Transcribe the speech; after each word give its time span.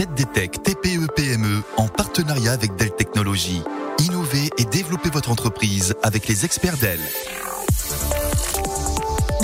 ZDTech 0.00 0.62
TPE-PME 0.62 1.62
en 1.76 1.86
partenariat 1.86 2.52
avec 2.52 2.74
Dell 2.76 2.90
Technologies. 2.92 3.62
Innovez 3.98 4.48
et 4.56 4.64
développez 4.64 5.10
votre 5.10 5.30
entreprise 5.30 5.94
avec 6.02 6.26
les 6.26 6.46
experts 6.46 6.78
Dell. 6.78 6.98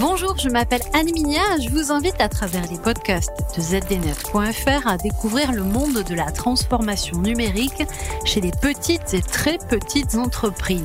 Bonjour, 0.00 0.38
je 0.38 0.48
m'appelle 0.48 0.80
Anne 0.94 1.12
Minia. 1.12 1.42
Je 1.62 1.68
vous 1.68 1.92
invite 1.92 2.18
à 2.20 2.30
travers 2.30 2.66
les 2.70 2.78
podcasts 2.78 3.32
de 3.54 3.60
zdnet.fr 3.60 4.86
à 4.86 4.96
découvrir 4.96 5.52
le 5.52 5.62
monde 5.62 6.02
de 6.02 6.14
la 6.14 6.32
transformation 6.32 7.18
numérique 7.18 7.82
chez 8.24 8.40
les 8.40 8.52
petites 8.52 9.12
et 9.12 9.20
très 9.20 9.58
petites 9.58 10.14
entreprises. 10.14 10.80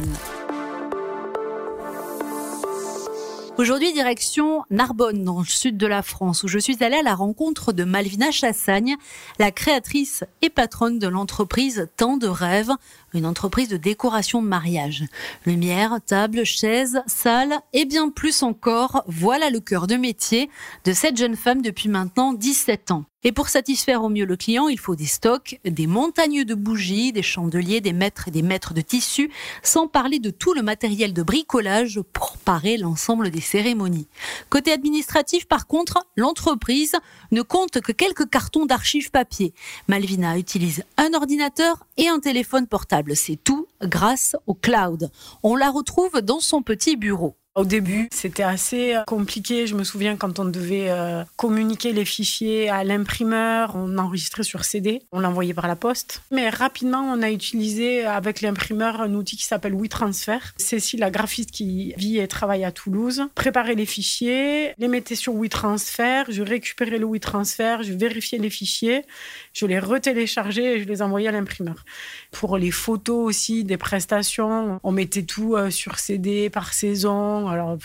Aujourd'hui, 3.57 3.91
direction 3.91 4.63
Narbonne, 4.71 5.25
dans 5.25 5.39
le 5.39 5.45
sud 5.45 5.77
de 5.77 5.85
la 5.85 6.01
France, 6.01 6.43
où 6.43 6.47
je 6.47 6.57
suis 6.57 6.83
allée 6.83 6.95
à 6.95 7.03
la 7.03 7.13
rencontre 7.13 7.73
de 7.73 7.83
Malvina 7.83 8.31
Chassagne, 8.31 8.95
la 9.39 9.51
créatrice 9.51 10.23
et 10.41 10.49
patronne 10.49 10.99
de 10.99 11.07
l'entreprise 11.07 11.89
Temps 11.97 12.15
de 12.15 12.27
rêve, 12.27 12.71
une 13.13 13.25
entreprise 13.25 13.67
de 13.67 13.77
décoration 13.77 14.41
de 14.41 14.47
mariage. 14.47 15.03
Lumière, 15.45 15.99
table, 16.05 16.45
chaises, 16.45 17.01
salle 17.07 17.59
et 17.73 17.85
bien 17.85 18.09
plus 18.09 18.41
encore, 18.41 19.03
voilà 19.07 19.49
le 19.49 19.59
cœur 19.59 19.85
de 19.85 19.95
métier 19.95 20.49
de 20.85 20.93
cette 20.93 21.17
jeune 21.17 21.35
femme 21.35 21.61
depuis 21.61 21.89
maintenant 21.89 22.33
17 22.33 22.91
ans. 22.91 23.03
Et 23.23 23.31
pour 23.31 23.49
satisfaire 23.49 24.03
au 24.03 24.09
mieux 24.09 24.25
le 24.25 24.35
client, 24.35 24.67
il 24.67 24.79
faut 24.79 24.95
des 24.95 25.05
stocks, 25.05 25.59
des 25.63 25.85
montagnes 25.85 26.43
de 26.43 26.55
bougies, 26.55 27.11
des 27.11 27.21
chandeliers, 27.21 27.79
des 27.79 27.93
mètres 27.93 28.27
et 28.27 28.31
des 28.31 28.41
mètres 28.41 28.73
de 28.73 28.81
tissus, 28.81 29.29
sans 29.61 29.87
parler 29.87 30.17
de 30.17 30.31
tout 30.31 30.53
le 30.55 30.63
matériel 30.63 31.13
de 31.13 31.21
bricolage 31.21 32.01
pour 32.13 32.37
parer 32.37 32.77
l'ensemble 32.77 33.29
des 33.29 33.41
cérémonies. 33.41 34.07
Côté 34.49 34.71
administratif, 34.71 35.47
par 35.47 35.67
contre, 35.67 35.99
l'entreprise 36.15 36.95
ne 37.31 37.43
compte 37.43 37.79
que 37.81 37.91
quelques 37.91 38.27
cartons 38.27 38.65
d'archives 38.65 39.11
papier. 39.11 39.53
Malvina 39.87 40.39
utilise 40.39 40.83
un 40.97 41.13
ordinateur 41.13 41.85
et 41.97 42.07
un 42.07 42.19
téléphone 42.19 42.65
portable. 42.65 43.15
C'est 43.15 43.37
tout 43.43 43.67
grâce 43.83 44.35
au 44.47 44.55
cloud. 44.55 45.11
On 45.43 45.55
la 45.55 45.69
retrouve 45.69 46.21
dans 46.21 46.39
son 46.39 46.63
petit 46.63 46.95
bureau. 46.95 47.35
Au 47.53 47.65
début, 47.65 48.07
c'était 48.13 48.43
assez 48.43 48.95
euh, 48.95 49.03
compliqué. 49.05 49.67
Je 49.67 49.75
me 49.75 49.83
souviens 49.83 50.15
quand 50.15 50.39
on 50.39 50.45
devait 50.45 50.89
euh, 50.89 51.25
communiquer 51.35 51.91
les 51.91 52.05
fichiers 52.05 52.69
à 52.69 52.85
l'imprimeur, 52.85 53.73
on 53.75 53.97
enregistrait 53.97 54.43
sur 54.43 54.63
CD, 54.63 55.01
on 55.11 55.19
l'envoyait 55.19 55.53
par 55.53 55.67
la 55.67 55.75
poste. 55.75 56.21
Mais 56.31 56.49
rapidement, 56.49 57.01
on 57.01 57.21
a 57.21 57.29
utilisé 57.29 58.05
avec 58.05 58.39
l'imprimeur 58.39 59.01
un 59.01 59.13
outil 59.15 59.35
qui 59.35 59.43
s'appelle 59.43 59.73
WeTransfer. 59.75 60.39
Cécile, 60.55 61.01
la 61.01 61.11
graphiste 61.11 61.51
qui 61.51 61.93
vit 61.97 62.19
et 62.19 62.27
travaille 62.29 62.63
à 62.63 62.71
Toulouse, 62.71 63.23
préparait 63.35 63.75
les 63.75 63.85
fichiers, 63.85 64.71
les 64.77 64.87
mettait 64.87 65.15
sur 65.15 65.33
WeTransfer, 65.33 66.23
je 66.29 66.43
récupérais 66.43 66.99
le 66.99 67.05
WeTransfer, 67.05 67.79
je 67.83 67.91
vérifiais 67.91 68.37
les 68.37 68.49
fichiers, 68.49 69.03
je 69.51 69.65
les 69.65 69.79
retéléchargeais 69.79 70.77
et 70.77 70.81
je 70.83 70.87
les 70.87 71.01
envoyais 71.01 71.27
à 71.27 71.33
l'imprimeur. 71.33 71.83
Pour 72.31 72.57
les 72.57 72.71
photos 72.71 73.27
aussi 73.27 73.65
des 73.65 73.77
prestations, 73.77 74.79
on 74.83 74.91
mettait 74.93 75.23
tout 75.23 75.57
euh, 75.57 75.69
sur 75.69 75.99
CD 75.99 76.49
par 76.49 76.73
saison 76.73 77.40
alors, 77.47 77.77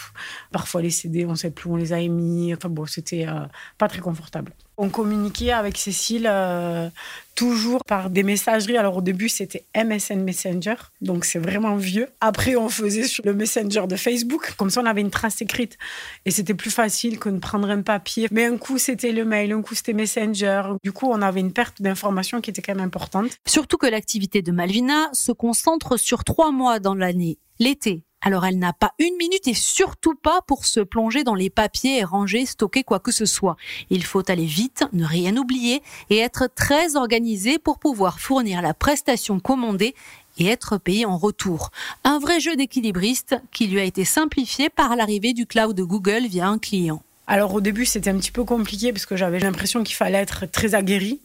parfois, 0.52 0.82
les 0.82 0.90
CD, 0.90 1.24
on 1.24 1.30
ne 1.30 1.36
sait 1.36 1.50
plus 1.50 1.68
où 1.68 1.74
on 1.74 1.76
les 1.76 1.92
a 1.92 2.00
émis. 2.00 2.54
Enfin, 2.54 2.68
bon, 2.68 2.86
c'était 2.86 3.26
euh, 3.26 3.40
pas 3.78 3.88
très 3.88 4.00
confortable. 4.00 4.52
On 4.78 4.90
communiquait 4.90 5.52
avec 5.52 5.78
Cécile 5.78 6.28
euh, 6.30 6.90
toujours 7.34 7.82
par 7.84 8.10
des 8.10 8.22
messageries. 8.22 8.77
Alors, 8.77 8.98
au 8.98 9.00
début, 9.00 9.28
c'était 9.28 9.64
MSN 9.74 10.22
Messenger. 10.22 10.74
Donc, 11.00 11.24
c'est 11.24 11.38
vraiment 11.38 11.77
vieux. 11.77 12.08
Après, 12.20 12.56
on 12.56 12.68
faisait 12.68 13.04
sur 13.04 13.24
le 13.24 13.32
Messenger 13.32 13.86
de 13.88 13.96
Facebook. 13.96 14.54
Comme 14.56 14.68
ça, 14.68 14.82
on 14.82 14.86
avait 14.86 15.00
une 15.00 15.10
trace 15.10 15.40
écrite. 15.40 15.78
Et 16.27 16.30
c'était 16.30 16.54
plus 16.54 16.70
facile 16.70 17.18
que 17.18 17.30
de 17.30 17.38
prendre 17.38 17.70
un 17.70 17.80
papier. 17.80 18.28
Mais 18.30 18.44
un 18.44 18.58
coup, 18.58 18.77
c'était 18.77 19.12
le 19.12 19.24
mail. 19.24 19.52
Un 19.52 19.62
coup, 19.62 19.74
c'était 19.74 19.94
Messenger. 19.94 20.62
Du 20.84 20.92
coup, 20.92 21.06
on 21.10 21.22
avait 21.22 21.40
une 21.40 21.52
perte 21.52 21.80
d'informations 21.80 22.40
qui 22.40 22.50
était 22.50 22.62
quand 22.62 22.74
même 22.74 22.84
importante. 22.84 23.30
Surtout 23.46 23.78
que 23.78 23.86
l'activité 23.86 24.42
de 24.42 24.52
Malvina 24.52 25.08
se 25.12 25.32
concentre 25.32 25.98
sur 25.98 26.22
trois 26.24 26.52
mois 26.52 26.80
dans 26.80 26.94
l'année. 26.94 27.38
L'été, 27.58 28.05
alors 28.22 28.44
elle 28.44 28.58
n'a 28.58 28.72
pas 28.72 28.92
une 28.98 29.16
minute 29.16 29.46
et 29.46 29.54
surtout 29.54 30.14
pas 30.14 30.40
pour 30.46 30.64
se 30.64 30.80
plonger 30.80 31.22
dans 31.22 31.34
les 31.34 31.50
papiers 31.50 31.98
et 31.98 32.04
ranger, 32.04 32.46
stocker 32.46 32.82
quoi 32.82 32.98
que 32.98 33.12
ce 33.12 33.27
soit. 33.27 33.56
Il 33.90 34.04
faut 34.04 34.28
aller 34.30 34.46
vite, 34.46 34.84
ne 34.92 35.04
rien 35.04 35.36
oublier 35.36 35.82
et 36.10 36.18
être 36.18 36.48
très 36.52 36.96
organisé 36.96 37.58
pour 37.58 37.78
pouvoir 37.78 38.18
fournir 38.18 38.62
la 38.62 38.74
prestation 38.74 39.38
commandée 39.38 39.94
et 40.38 40.46
être 40.46 40.78
payé 40.78 41.06
en 41.06 41.16
retour. 41.16 41.70
Un 42.04 42.18
vrai 42.18 42.40
jeu 42.40 42.56
d'équilibriste 42.56 43.36
qui 43.52 43.66
lui 43.66 43.80
a 43.80 43.84
été 43.84 44.04
simplifié 44.04 44.68
par 44.68 44.96
l'arrivée 44.96 45.33
du 45.33 45.46
cloud 45.46 45.78
Google 45.80 46.27
via 46.27 46.48
un 46.48 46.58
client. 46.58 47.02
Alors 47.27 47.55
au 47.55 47.61
début, 47.61 47.87
c'était 47.87 48.11
un 48.11 48.19
petit 48.19 48.31
peu 48.31 48.45
compliqué 48.45 48.92
parce 48.92 49.07
que 49.07 49.17
j'avais 49.17 49.41
l'impression 49.41 49.83
qu'il 49.83 49.97
fallait 49.97 50.19
être 50.19 50.47
très 50.47 50.75
aguerri. 50.75 51.20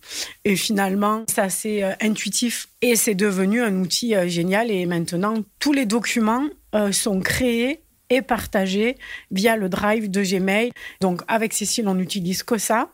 Et 0.45 0.55
finalement, 0.55 1.23
c'est 1.29 1.41
assez 1.41 1.83
euh, 1.83 1.93
intuitif 2.01 2.67
et 2.81 2.95
c'est 2.95 3.15
devenu 3.15 3.61
un 3.61 3.75
outil 3.75 4.15
euh, 4.15 4.27
génial. 4.27 4.71
Et 4.71 4.85
maintenant, 4.85 5.35
tous 5.59 5.73
les 5.73 5.85
documents 5.85 6.47
euh, 6.73 6.91
sont 6.91 7.19
créés 7.19 7.80
et 8.11 8.21
partagés 8.21 8.97
via 9.31 9.55
le 9.55 9.69
drive 9.69 10.11
de 10.11 10.21
Gmail. 10.21 10.71
Donc 10.99 11.21
avec 11.27 11.53
Cécile, 11.53 11.87
on 11.87 11.95
n'utilise 11.95 12.43
que 12.43 12.57
ça. 12.57 12.89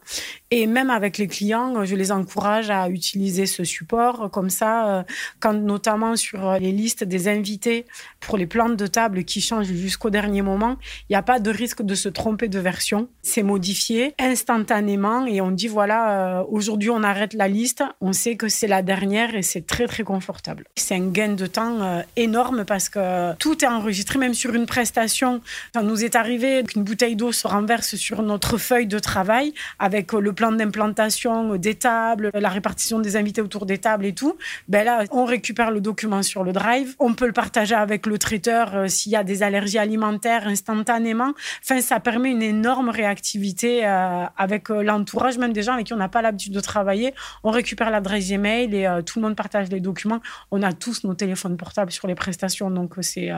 Et 0.52 0.68
même 0.68 0.90
avec 0.90 1.18
les 1.18 1.28
clients, 1.28 1.84
je 1.84 1.96
les 1.96 2.12
encourage 2.12 2.70
à 2.70 2.88
utiliser 2.88 3.48
ce 3.48 3.66
support. 3.66 4.30
Comme 4.32 4.50
ça, 4.50 5.00
euh, 5.00 5.04
quand 5.40 5.54
notamment 5.54 6.16
sur 6.16 6.54
les 6.60 6.72
listes 6.72 7.04
des 7.04 7.28
invités 7.28 7.86
pour 8.20 8.38
les 8.38 8.46
plans 8.46 8.70
de 8.70 8.88
table 8.88 9.24
qui 9.24 9.42
changent 9.42 9.66
jusqu'au 9.66 10.12
dernier 10.12 10.44
moment, 10.44 10.78
il 11.10 11.14
n'y 11.14 11.16
a 11.16 11.24
pas 11.24 11.40
de 11.40 11.50
risque 11.50 11.82
de 11.82 11.96
se 11.96 12.10
tromper 12.10 12.48
de 12.48 12.60
version. 12.60 13.10
C'est 13.24 13.44
modifié 13.44 14.14
instantanément 14.20 15.26
et 15.26 15.42
on 15.42 15.50
dit 15.50 15.68
voilà, 15.68 16.40
euh, 16.40 16.44
aujourd'hui 16.48 16.92
on 16.92 17.02
arrête 17.02 17.34
la 17.34 17.48
liste. 17.48 17.84
On 18.02 18.14
sait 18.14 18.36
que 18.36 18.48
c'est 18.48 18.68
la 18.68 18.84
dernière 18.84 19.34
et 19.36 19.42
c'est 19.42 19.66
très 19.66 19.88
très 19.88 20.04
confortable. 20.04 20.66
C'est 20.76 20.96
un 20.96 21.08
gain 21.08 21.34
de 21.34 21.48
temps 21.48 21.82
euh, 21.82 22.02
énorme 22.16 22.66
parce 22.66 22.88
que 22.88 23.34
tout 23.38 23.66
est 23.66 23.68
enregistré, 23.68 24.20
même 24.20 24.36
sur 24.36 24.54
une 24.54 24.68
prestation. 24.68 25.07
Ça 25.08 25.82
nous 25.84 26.04
est 26.04 26.16
arrivé 26.16 26.64
qu'une 26.64 26.84
bouteille 26.84 27.16
d'eau 27.16 27.32
se 27.32 27.48
renverse 27.48 27.96
sur 27.96 28.22
notre 28.22 28.58
feuille 28.58 28.88
de 28.88 29.00
travail 29.00 29.54
avec 29.80 30.14
le 30.14 30.34
plan 30.34 30.52
d'implantation 30.52 31.56
des 31.56 31.76
tables, 31.76 32.32
la 32.34 32.50
répartition 32.50 33.00
des 33.00 33.16
invités 33.16 33.42
autour 33.42 33.66
des 33.66 33.78
tables 33.78 34.06
et 34.06 34.14
tout, 34.14 34.38
ben 34.68 34.84
là, 34.84 35.04
on 35.12 35.26
récupère 35.26 35.72
le 35.72 35.82
document 35.82 36.24
sur 36.24 36.44
le 36.44 36.52
drive. 36.52 36.96
On 37.00 37.14
peut 37.14 37.28
le 37.28 37.34
partager 37.34 37.76
avec 37.76 38.06
le 38.06 38.18
traiteur 38.18 38.76
euh, 38.76 38.88
s'il 38.88 39.12
y 39.12 39.16
a 39.16 39.24
des 39.24 39.44
allergies 39.44 39.78
alimentaires 39.78 40.48
instantanément. 40.48 41.34
Enfin, 41.64 41.82
ça 41.82 42.00
permet 42.00 42.32
une 42.32 42.42
énorme 42.42 42.90
réactivité 42.90 43.86
euh, 43.86 44.26
avec 44.38 44.70
euh, 44.70 44.84
l'entourage, 44.84 45.38
même 45.38 45.54
des 45.54 45.64
gens 45.64 45.74
avec 45.74 45.88
qui 45.88 45.94
on 45.94 45.98
n'a 45.98 46.10
pas 46.10 46.22
l'habitude 46.22 46.54
de 46.54 46.60
travailler. 46.60 47.14
On 47.44 47.52
récupère 47.52 47.90
l'adresse 47.92 48.30
Gmail 48.30 48.76
et 48.76 48.88
tout 49.06 49.20
le 49.20 49.26
monde 49.26 49.36
partage 49.36 49.70
les 49.70 49.80
documents. 49.80 50.22
On 50.52 50.64
a 50.64 50.74
tous 50.74 51.04
nos 51.04 51.14
téléphones 51.14 51.58
portables 51.58 51.92
sur 51.92 52.08
les 52.08 52.16
prestations, 52.16 52.70
donc 52.70 52.96
c'est 53.02 53.30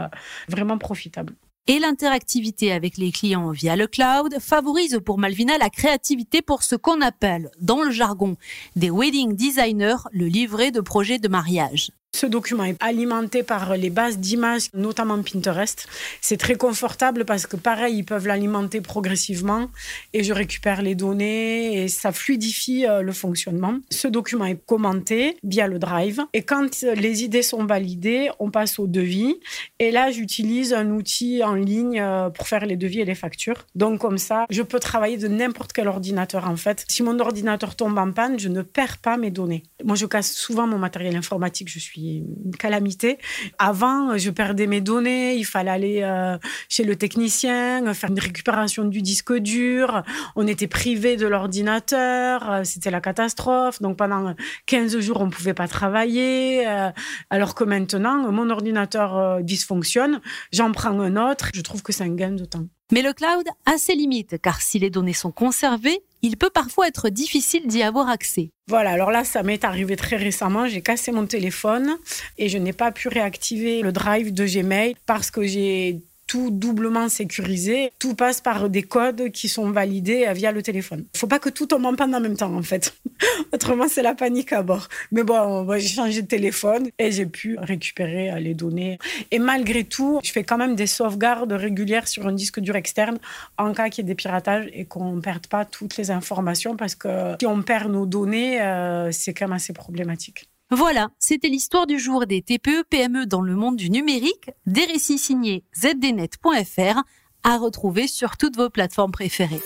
vraiment 0.48 0.78
profitable 0.78 1.34
et 1.68 1.80
l'interactivité 1.80 2.72
avec 2.72 2.98
les 2.98 3.12
clients 3.12 3.52
via 3.52 3.76
le 3.76 3.88
cloud 3.88 4.40
favorise 4.40 5.00
pour 5.06 5.18
Malvina 5.18 5.58
la 5.58 5.70
créativité 5.70 6.42
pour 6.42 6.64
ce 6.64 6.76
qu'on 6.76 7.02
appelle, 7.02 7.52
dans 7.60 7.84
le 7.84 7.92
jargon 7.92 8.38
des 8.76 8.90
wedding 8.90 9.36
designers, 9.36 9.98
le 10.12 10.26
livret 10.26 10.72
de 10.72 10.82
projet 10.82 11.20
de 11.20 11.28
mariage. 11.28 11.92
Ce 12.12 12.26
document 12.26 12.66
est 12.66 12.76
alimenté 12.82 13.44
par 13.44 13.78
les 13.78 13.90
bases 13.90 14.18
d'images, 14.18 14.70
notamment 14.74 15.22
Pinterest. 15.22 15.88
C'est 16.22 16.38
très 16.38 16.56
confortable 16.56 17.24
parce 17.24 17.48
que 17.48 17.56
pareil, 17.56 17.98
ils 17.98 18.04
peuvent 18.04 18.28
l'alimenter 18.28 18.82
progressivement 18.82 19.70
et 20.14 20.24
je 20.24 20.34
récupère 20.34 20.82
les 20.82 20.96
données 20.96 21.84
et 21.84 21.88
ça 21.88 22.12
fluidifie 22.12 22.86
euh, 22.86 23.02
le 23.02 23.14
fonctionnement. 23.14 23.78
Ce 23.92 24.08
document 24.08 24.46
est 24.46 24.60
commenté 24.66 25.38
via 25.44 25.68
le 25.68 25.80
Drive 25.80 26.22
et 26.34 26.42
quand 26.42 26.82
les 26.82 27.24
idées 27.24 27.44
sont 27.44 27.64
validées, 27.66 28.30
on 28.40 28.50
passe 28.50 28.80
au 28.80 28.88
devis 28.88 29.40
et 29.78 29.92
là, 29.92 30.12
j'utilise 30.12 30.74
un 30.74 30.90
outil 30.90 31.44
en 31.44 31.54
ligne 31.54 32.02
euh, 32.02 32.30
pour 32.30 32.48
faire 32.48 32.66
les 32.66 32.76
devis 32.76 33.02
et 33.02 33.06
les 33.06 33.16
factures. 33.16 33.68
Donc 33.76 34.00
comme 34.00 34.18
ça, 34.18 34.46
je 34.50 34.64
peux 34.64 34.80
travailler 34.80 35.18
de 35.18 35.28
n'importe 35.28 35.74
quel 35.74 35.88
ordinateur 35.88 36.50
en 36.50 36.58
fait. 36.58 36.84
Si 36.88 37.04
mon 37.04 37.20
ordinateur 37.20 37.76
tombe 37.76 37.98
en 37.98 38.12
panne, 38.12 38.40
je 38.40 38.50
ne 38.50 38.62
perds 38.62 38.98
pas 38.98 39.16
mes 39.16 39.32
données. 39.32 39.64
Moi, 39.84 39.96
je 39.96 40.06
casse 40.06 40.34
souvent 40.34 40.68
mon 40.68 40.78
matériel 40.78 41.16
informatique, 41.16 41.70
je 41.70 41.80
suis 41.80 41.99
une 42.00 42.56
calamité. 42.58 43.18
Avant, 43.58 44.18
je 44.18 44.30
perdais 44.30 44.68
mes 44.68 44.82
données, 44.82 45.36
il 45.36 45.46
fallait 45.46 45.72
aller 45.72 46.02
euh, 46.04 46.38
chez 46.68 46.84
le 46.84 46.96
technicien, 46.96 47.94
faire 47.94 48.10
une 48.10 48.20
récupération 48.20 48.86
du 48.86 49.02
disque 49.02 49.34
dur, 49.34 50.04
on 50.36 50.48
était 50.48 50.68
privé 50.68 51.18
de 51.18 51.28
l'ordinateur, 51.28 52.50
euh, 52.50 52.64
c'était 52.64 52.92
la 52.92 53.02
catastrophe. 53.02 53.82
Donc 53.82 53.98
pendant 53.98 54.34
15 54.66 55.00
jours, 55.00 55.22
on 55.22 55.28
ne 55.28 55.32
pouvait 55.32 55.54
pas 55.54 55.68
travailler. 55.68 56.68
Euh, 56.68 56.90
alors 57.30 57.56
que 57.56 57.64
maintenant, 57.64 58.32
mon 58.32 58.50
ordinateur 58.50 59.42
dysfonctionne, 59.44 60.22
j'en 60.52 60.72
prends 60.72 61.00
un 61.00 61.16
autre, 61.18 61.50
je 61.54 61.62
trouve 61.62 61.82
que 61.84 61.94
c'est 61.94 62.04
un 62.04 62.16
gain 62.16 62.32
de 62.32 62.46
temps. 62.46 62.66
Mais 62.92 63.02
le 63.04 63.14
cloud 63.14 63.46
a 63.66 63.78
ses 63.78 63.94
limites, 63.94 64.42
car 64.42 64.62
si 64.62 64.80
les 64.80 64.90
données 64.90 65.14
sont 65.14 65.32
conservées, 65.32 66.02
il 66.22 66.38
peut 66.38 66.50
parfois 66.50 66.88
être 66.88 67.10
difficile 67.10 67.68
d'y 67.68 67.84
avoir 67.84 68.10
accès. 68.10 68.52
Voilà, 68.68 68.92
alors 68.92 69.12
là, 69.12 69.24
ça 69.24 69.42
m'est 69.44 69.64
arrivé 69.64 69.96
très 69.96 70.16
récemment. 70.16 70.68
J'ai 70.68 70.82
cassé 70.82 71.12
mon 71.12 71.26
téléphone 71.26 71.98
et 72.38 72.50
je 72.50 72.58
n'ai 72.58 72.74
pas 72.74 72.92
pu 72.92 73.08
réactiver 73.08 73.82
le 73.82 73.92
drive 73.92 74.34
de 74.34 74.46
Gmail 74.46 74.96
parce 75.06 75.32
que 75.32 75.44
j'ai 75.44 76.02
tout 76.30 76.52
doublement 76.52 77.10
sécurisé. 77.10 77.92
Tout 77.98 78.14
passe 78.14 78.40
par 78.40 78.70
des 78.70 78.84
codes 78.84 79.32
qui 79.32 79.50
sont 79.50 79.72
validés 79.72 80.28
euh, 80.28 80.34
via 80.34 80.52
le 80.52 80.62
téléphone. 80.62 81.06
Il 81.16 81.18
Faut 81.18 81.28
pas 81.28 81.40
que 81.40 81.50
tout 81.50 81.66
tombe 81.66 81.86
en 81.86 81.96
panne 81.96 82.14
en 82.14 82.22
même 82.22 82.38
temps, 82.38 82.54
en 82.54 82.62
fait. 82.62 82.94
Autrement, 83.52 83.88
c'est 83.90 84.04
la 84.04 84.14
panique 84.14 84.54
à 84.54 84.62
bord. 84.62 84.88
Mais 85.12 85.24
bon, 85.24 85.68
j'ai 85.80 85.88
changé 85.88 86.22
de 86.22 86.28
téléphone 86.28 86.90
et 87.00 87.12
j'ai 87.12 87.26
pu 87.26 87.58
récupérer 87.58 88.32
euh, 88.32 88.40
les 88.40 88.54
données. 88.54 89.00
Et 89.32 89.40
malgré 89.40 89.84
tout, 89.84 90.20
je 90.24 90.32
fais 90.32 90.44
quand 90.44 90.58
même 90.58 90.76
des 90.76 90.86
sauvegardes 90.86 91.52
régulières 91.52 92.08
sur 92.08 92.28
un 92.28 92.34
disque 92.34 92.60
dur 92.60 92.76
externe 92.76 93.18
en 93.58 93.74
cas 93.74 93.90
qu'il 93.90 94.06
y 94.06 94.08
ait 94.08 94.14
des 94.14 94.16
piratages 94.16 94.70
et 94.72 94.86
qu'on 94.86 95.16
ne 95.16 95.22
perde 95.22 95.48
pas 95.48 95.66
toutes 95.66 95.98
les 95.98 96.12
informations 96.12 96.78
parce 96.78 96.94
que 96.94 97.36
si 97.40 97.48
on 97.48 97.64
perd 97.64 97.92
nos 97.92 98.06
données, 98.06 98.62
euh, 98.62 99.12
c'est 99.12 99.34
quand 99.34 99.48
même 99.48 99.56
assez 99.56 99.74
problématique. 99.74 100.48
Voilà, 100.72 101.10
c'était 101.18 101.48
l'histoire 101.48 101.88
du 101.88 101.98
jour 101.98 102.28
des 102.28 102.44
TPE-PME 102.44 103.24
e 103.24 103.26
dans 103.26 103.42
le 103.42 103.56
monde 103.56 103.76
du 103.76 103.90
numérique, 103.90 104.52
des 104.68 104.86
récits 104.86 105.18
signés 105.18 105.64
zdnet.fr 105.76 107.02
à 107.44 107.58
retrouver 107.58 108.08
sur 108.08 108.38
toutes 108.38 108.56
vos 108.56 108.70
plateformes 108.70 109.12
préférées. 109.12 109.62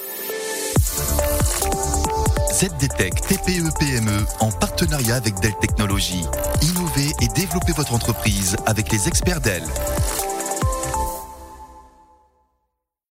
ZDTech 2.54 3.16
TPE-PME 3.16 4.12
e 4.12 4.26
en 4.40 4.52
partenariat 4.52 5.16
avec 5.16 5.38
Dell 5.42 5.56
Technologies. 5.60 6.24
Innovez 6.62 7.12
et 7.22 7.28
développez 7.36 7.74
votre 7.74 7.94
entreprise 7.94 8.56
avec 8.66 8.90
les 8.90 9.10
experts 9.10 9.42
Dell. 9.42 9.64